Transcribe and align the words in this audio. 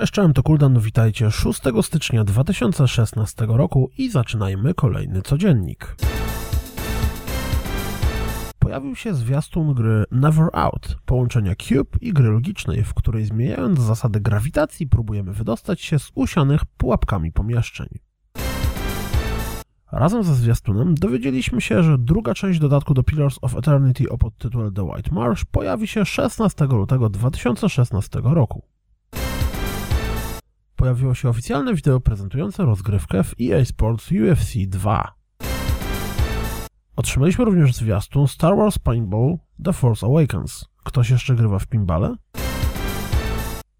Cześć, 0.00 0.12
to 0.34 0.42
Kuldan, 0.42 0.80
witajcie 0.80 1.30
6 1.30 1.60
stycznia 1.82 2.24
2016 2.24 3.46
roku 3.48 3.90
i 3.98 4.10
zaczynajmy 4.10 4.74
kolejny 4.74 5.22
codziennik. 5.22 5.96
Pojawił 8.58 8.96
się 8.96 9.14
zwiastun 9.14 9.74
gry 9.74 10.04
Never 10.10 10.48
Out, 10.52 10.96
połączenia 11.06 11.54
Cube 11.54 11.98
i 12.00 12.12
gry 12.12 12.30
logicznej, 12.30 12.84
w 12.84 12.94
której 12.94 13.24
zmieniając 13.24 13.80
zasady 13.80 14.20
grawitacji 14.20 14.86
próbujemy 14.86 15.32
wydostać 15.32 15.80
się 15.80 15.98
z 15.98 16.10
usianych 16.14 16.64
pułapkami 16.64 17.32
pomieszczeń. 17.32 17.88
Razem 19.92 20.22
ze 20.22 20.34
zwiastunem 20.34 20.94
dowiedzieliśmy 20.94 21.60
się, 21.60 21.82
że 21.82 21.98
druga 21.98 22.34
część 22.34 22.58
dodatku 22.58 22.94
do 22.94 23.02
Pillars 23.02 23.38
of 23.42 23.56
Eternity 23.56 24.08
o 24.08 24.18
podtytule 24.18 24.72
The 24.72 24.82
White 24.82 25.14
Marsh 25.14 25.44
pojawi 25.44 25.86
się 25.86 26.04
16 26.04 26.64
lutego 26.64 27.08
2016 27.08 28.20
roku 28.24 28.62
pojawiło 30.80 31.14
się 31.14 31.28
oficjalne 31.28 31.74
wideo 31.74 32.00
prezentujące 32.00 32.64
rozgrywkę 32.64 33.24
w 33.24 33.34
EA 33.40 33.64
Sports 33.64 34.10
UFC 34.12 34.54
2. 34.66 35.14
Otrzymaliśmy 36.96 37.44
również 37.44 37.74
zwiastun 37.74 38.28
Star 38.28 38.56
Wars 38.56 38.78
Paintball 38.78 39.36
The 39.64 39.72
Force 39.72 40.06
Awakens. 40.06 40.64
Ktoś 40.84 41.10
jeszcze 41.10 41.34
grywa 41.34 41.58
w 41.58 41.66
pinball? 41.66 42.16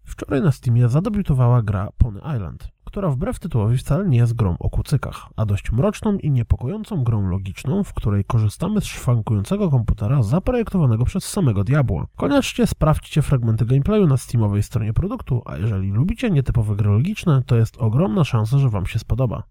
Wczoraj 0.03 0.41
na 0.41 0.51
Steamie 0.51 0.89
zadebiutowała 0.89 1.61
gra 1.61 1.89
Pony 1.97 2.19
Island, 2.35 2.69
która 2.91 3.09
wbrew 3.09 3.39
tytułowi 3.39 3.77
wcale 3.77 4.09
nie 4.09 4.17
jest 4.17 4.33
grą 4.33 4.55
o 4.59 4.69
kucykach, 4.69 5.29
a 5.35 5.45
dość 5.45 5.71
mroczną 5.71 6.17
i 6.17 6.31
niepokojącą 6.31 7.03
grą 7.03 7.29
logiczną, 7.29 7.83
w 7.83 7.93
której 7.93 8.25
korzystamy 8.25 8.81
z 8.81 8.85
szwankującego 8.85 9.69
komputera 9.69 10.23
zaprojektowanego 10.23 11.05
przez 11.05 11.23
samego 11.23 11.63
diabła. 11.63 12.07
Koniecznie 12.15 12.67
sprawdźcie 12.67 13.21
fragmenty 13.21 13.65
gameplayu 13.65 14.07
na 14.07 14.17
Steamowej 14.17 14.63
stronie 14.63 14.93
produktu, 14.93 15.41
a 15.45 15.57
jeżeli 15.57 15.91
lubicie 15.91 16.31
nietypowe 16.31 16.75
gry 16.75 16.89
logiczne, 16.89 17.43
to 17.45 17.55
jest 17.55 17.77
ogromna 17.77 18.23
szansa, 18.23 18.57
że 18.57 18.69
Wam 18.69 18.85
się 18.85 18.99
spodoba. 18.99 19.43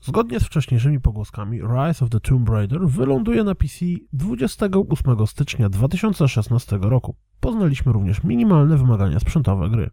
Zgodnie 0.00 0.40
z 0.40 0.44
wcześniejszymi 0.44 1.00
pogłoskami, 1.00 1.60
Rise 1.60 2.04
of 2.04 2.10
the 2.10 2.20
Tomb 2.20 2.48
Raider 2.48 2.88
wyląduje 2.88 3.44
na 3.44 3.54
PC 3.54 3.84
28 4.12 5.26
stycznia 5.26 5.68
2016 5.68 6.78
roku. 6.82 7.16
Poznaliśmy 7.40 7.92
również 7.92 8.24
minimalne 8.24 8.76
wymagania 8.76 9.20
sprzętowe 9.20 9.70
gry. 9.70 9.90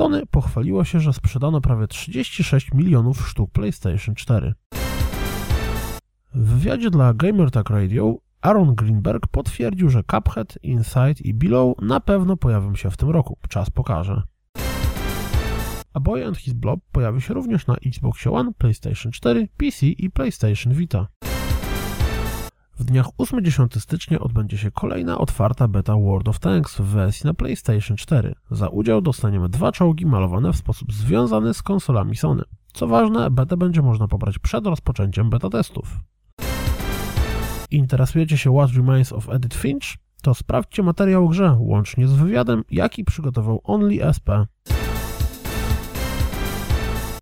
Sony 0.00 0.26
pochwaliło 0.26 0.84
się, 0.84 1.00
że 1.00 1.12
sprzedano 1.12 1.60
prawie 1.60 1.86
36 1.86 2.72
milionów 2.74 3.28
sztuk 3.28 3.50
PlayStation 3.50 4.14
4. 4.14 4.54
W 6.34 6.54
wywiadzie 6.54 6.90
dla 6.90 7.14
GamerTag 7.14 7.70
Radio 7.70 8.16
Aaron 8.40 8.74
Greenberg 8.74 9.26
potwierdził, 9.26 9.90
że 9.90 10.02
Cuphead, 10.02 10.58
Inside 10.62 11.14
i 11.24 11.34
Below 11.34 11.78
na 11.82 12.00
pewno 12.00 12.36
pojawią 12.36 12.74
się 12.74 12.90
w 12.90 12.96
tym 12.96 13.10
roku. 13.10 13.38
Czas 13.48 13.70
pokaże. 13.70 14.22
A 15.92 16.00
Boy 16.00 16.26
and 16.26 16.36
His 16.36 16.54
Blob 16.54 16.80
pojawi 16.92 17.20
się 17.20 17.34
również 17.34 17.66
na 17.66 17.76
Xbox 17.86 18.26
One, 18.26 18.52
PlayStation 18.58 19.12
4, 19.12 19.48
PC 19.56 19.86
i 19.86 20.10
PlayStation 20.10 20.72
Vita. 20.72 21.06
W 22.80 22.84
dniach 22.84 23.06
8-10 23.18 23.80
stycznia 23.80 24.18
odbędzie 24.18 24.58
się 24.58 24.70
kolejna 24.70 25.18
otwarta 25.18 25.68
beta 25.68 25.96
World 25.96 26.28
of 26.28 26.38
Tanks 26.38 26.76
w 26.76 26.84
wersji 26.84 27.26
na 27.26 27.34
PlayStation 27.34 27.96
4. 27.96 28.34
Za 28.50 28.68
udział 28.68 29.00
dostaniemy 29.00 29.48
dwa 29.48 29.72
czołgi 29.72 30.06
malowane 30.06 30.52
w 30.52 30.56
sposób 30.56 30.92
związany 30.92 31.54
z 31.54 31.62
konsolami 31.62 32.16
Sony. 32.16 32.42
Co 32.72 32.86
ważne, 32.86 33.30
betę 33.30 33.56
będzie 33.56 33.82
można 33.82 34.08
pobrać 34.08 34.38
przed 34.38 34.66
rozpoczęciem 34.66 35.30
beta 35.30 35.48
testów. 35.48 35.96
Interesujecie 37.70 38.38
się 38.38 38.54
What 38.54 38.70
Remains 38.70 39.12
of 39.12 39.28
Edith 39.28 39.56
Finch? 39.56 39.96
To 40.22 40.34
sprawdźcie 40.34 40.82
materiał 40.82 41.28
grze, 41.28 41.56
łącznie 41.58 42.08
z 42.08 42.12
wywiadem, 42.12 42.64
jaki 42.70 43.04
przygotował 43.04 43.60
Only 43.64 44.04
SP. 44.16 44.28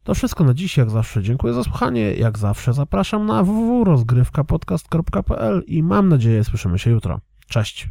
To 0.08 0.14
wszystko 0.14 0.44
na 0.44 0.54
dziś, 0.54 0.76
jak 0.76 0.90
zawsze 0.90 1.22
dziękuję 1.22 1.54
za 1.54 1.64
słuchanie, 1.64 2.14
jak 2.14 2.38
zawsze 2.38 2.72
zapraszam 2.72 3.26
na 3.26 3.42
www.rozgrywkapodcast.pl 3.42 5.62
i 5.66 5.82
mam 5.82 6.08
nadzieję 6.08 6.44
słyszymy 6.44 6.78
się 6.78 6.90
jutro. 6.90 7.20
Cześć! 7.46 7.88